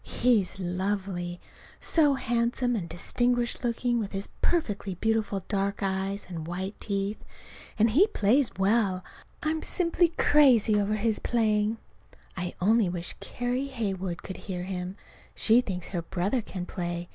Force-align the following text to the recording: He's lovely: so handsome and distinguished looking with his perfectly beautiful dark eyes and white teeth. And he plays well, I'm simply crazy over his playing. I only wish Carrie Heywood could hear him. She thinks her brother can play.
He's 0.03 0.59
lovely: 0.59 1.39
so 1.79 2.15
handsome 2.15 2.75
and 2.75 2.89
distinguished 2.89 3.63
looking 3.63 3.99
with 3.99 4.13
his 4.13 4.29
perfectly 4.41 4.95
beautiful 4.95 5.43
dark 5.47 5.83
eyes 5.83 6.25
and 6.27 6.47
white 6.47 6.73
teeth. 6.81 7.23
And 7.77 7.91
he 7.91 8.07
plays 8.07 8.49
well, 8.57 9.03
I'm 9.43 9.61
simply 9.61 10.07
crazy 10.07 10.73
over 10.81 10.95
his 10.95 11.19
playing. 11.19 11.77
I 12.35 12.55
only 12.59 12.89
wish 12.89 13.13
Carrie 13.19 13.67
Heywood 13.67 14.23
could 14.23 14.37
hear 14.37 14.63
him. 14.63 14.95
She 15.35 15.61
thinks 15.61 15.89
her 15.89 16.01
brother 16.01 16.41
can 16.41 16.65
play. 16.65 17.07